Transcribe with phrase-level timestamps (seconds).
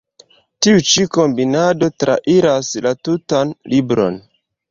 [0.67, 4.21] Tiu ĉi „kombinado“ trairas la tutan libron.